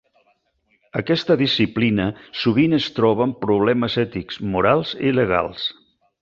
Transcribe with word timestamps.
Aquesta 1.01 1.35
disciplina 1.41 2.07
sovint 2.45 2.73
es 2.79 2.87
troba 3.01 3.23
amb 3.27 3.37
problemes 3.45 3.99
ètics, 4.05 4.41
morals 4.57 4.97
i 5.11 5.15
legals. 5.21 5.69